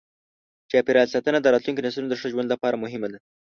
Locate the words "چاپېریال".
0.71-1.07